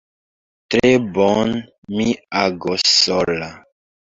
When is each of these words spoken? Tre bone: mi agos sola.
Tre 0.73 0.89
bone: 1.17 1.61
mi 1.99 2.09
agos 2.45 2.89
sola. 2.97 3.53